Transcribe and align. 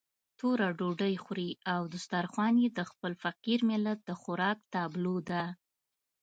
توره 0.39 0.67
ډوډۍ 0.77 1.15
خوري 1.23 1.49
او 1.73 1.81
دسترخوان 1.93 2.53
يې 2.63 2.69
د 2.77 2.79
خپل 2.89 3.11
فقير 3.23 3.59
ملت 3.71 3.99
د 4.05 4.09
خوراک 4.21 4.57
تابلو 4.73 5.15
ده. 5.29 5.43